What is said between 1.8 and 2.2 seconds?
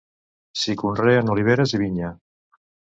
vinya.